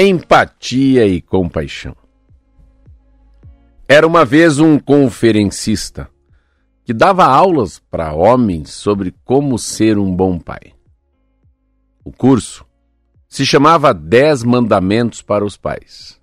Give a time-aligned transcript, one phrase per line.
[0.00, 1.96] Empatia e compaixão.
[3.88, 6.08] Era uma vez um conferencista
[6.84, 10.72] que dava aulas para homens sobre como ser um bom pai.
[12.04, 12.64] O curso
[13.28, 16.20] se chamava Dez Mandamentos para os Pais.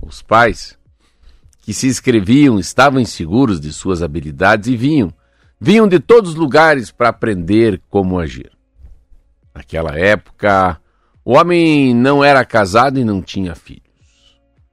[0.00, 0.78] Os pais
[1.60, 5.12] que se inscreviam estavam inseguros de suas habilidades e vinham,
[5.60, 8.50] vinham de todos os lugares para aprender como agir.
[9.54, 10.80] Naquela época,
[11.24, 13.82] o homem não era casado e não tinha filhos.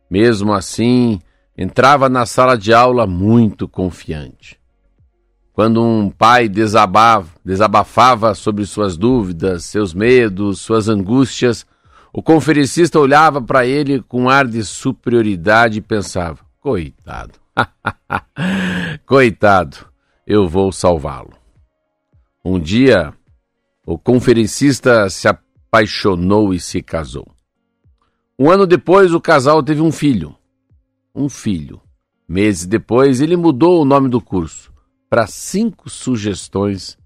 [0.10, 1.20] Mesmo assim,
[1.58, 4.60] entrava na sala de aula muito confiante.
[5.54, 11.66] Quando um pai desabava, desabafava sobre suas dúvidas, seus medos, suas angústias,
[12.14, 17.34] o conferencista olhava para ele com ar de superioridade e pensava: coitado,
[19.06, 19.78] coitado,
[20.26, 21.34] eu vou salvá-lo.
[22.44, 23.14] Um dia,
[23.86, 25.28] o conferencista se
[25.70, 27.28] apaixonou e se casou.
[28.38, 30.36] Um ano depois, o casal teve um filho.
[31.14, 31.80] Um filho.
[32.28, 34.74] Meses depois, ele mudou o nome do curso
[35.10, 36.98] para cinco sugestões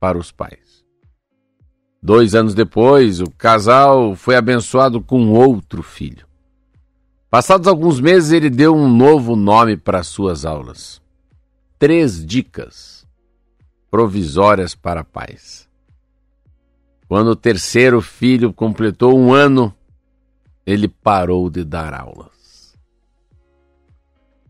[0.00, 0.84] para os pais.
[2.02, 6.26] Dois anos depois, o casal foi abençoado com outro filho.
[7.30, 11.00] Passados alguns meses, ele deu um novo nome para suas aulas.
[11.78, 13.06] Três dicas
[13.90, 15.68] provisórias para pais.
[17.12, 19.70] Quando o terceiro filho completou um ano,
[20.64, 22.74] ele parou de dar aulas.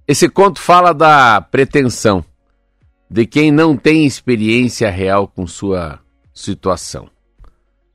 [0.06, 2.24] Esse conto fala da pretensão
[3.10, 5.98] de quem não tem experiência real com sua
[6.32, 7.10] situação.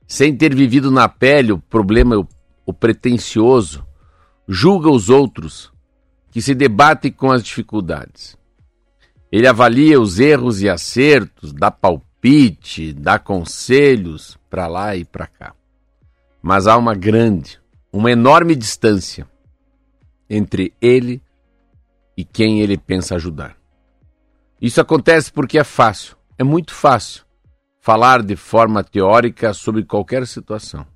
[0.06, 2.22] Sem ter vivido na pele o problema,
[2.66, 3.86] o, pretensioso,
[4.46, 5.72] julga os outros
[6.30, 8.36] que se debatem com as dificuldades.
[9.32, 15.54] Ele avalia os erros e acertos, dá palpite, dá conselhos para lá e para cá.
[16.42, 17.60] Mas há uma grande,
[17.92, 19.26] uma enorme distância
[20.28, 21.22] entre ele
[22.16, 23.56] e quem ele pensa ajudar.
[24.60, 27.24] Isso acontece porque é fácil, é muito fácil,
[27.80, 30.86] falar de forma teórica sobre qualquer situação.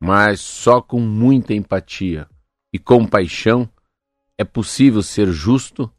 [0.00, 2.28] Mas só com muita empatia
[2.72, 3.68] e compaixão
[4.36, 5.92] é possível ser justo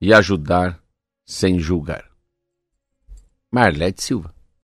[0.00, 0.82] e ajudar
[1.24, 2.10] sem julgar.
[3.50, 4.37] Marlete Silva